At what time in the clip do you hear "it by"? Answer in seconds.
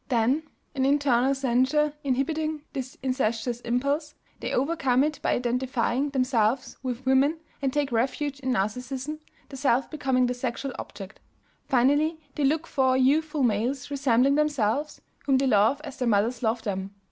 5.03-5.33